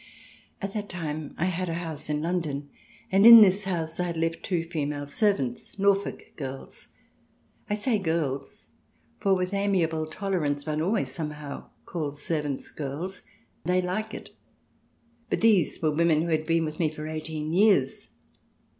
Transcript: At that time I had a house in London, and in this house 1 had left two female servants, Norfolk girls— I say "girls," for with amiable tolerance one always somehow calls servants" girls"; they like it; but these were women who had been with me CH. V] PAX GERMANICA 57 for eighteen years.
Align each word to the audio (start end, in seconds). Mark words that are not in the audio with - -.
At 0.63 0.73
that 0.73 0.89
time 0.89 1.35
I 1.37 1.45
had 1.45 1.69
a 1.69 1.75
house 1.75 2.09
in 2.09 2.23
London, 2.23 2.71
and 3.11 3.23
in 3.23 3.41
this 3.41 3.65
house 3.65 3.99
1 3.99 4.07
had 4.07 4.17
left 4.17 4.41
two 4.41 4.63
female 4.63 5.05
servants, 5.05 5.77
Norfolk 5.77 6.35
girls— 6.37 6.87
I 7.69 7.75
say 7.75 7.99
"girls," 7.99 8.69
for 9.19 9.35
with 9.35 9.53
amiable 9.53 10.07
tolerance 10.07 10.65
one 10.65 10.81
always 10.81 11.11
somehow 11.13 11.69
calls 11.85 12.19
servants" 12.19 12.71
girls"; 12.71 13.21
they 13.65 13.79
like 13.79 14.15
it; 14.15 14.31
but 15.29 15.41
these 15.41 15.79
were 15.83 15.91
women 15.93 16.23
who 16.23 16.29
had 16.29 16.47
been 16.47 16.65
with 16.65 16.79
me 16.79 16.87
CH. 16.89 16.93
V] 16.93 16.97
PAX 16.97 16.97
GERMANICA 16.97 17.25
57 17.25 17.25
for 17.29 17.29
eighteen 17.45 17.53
years. 17.53 18.07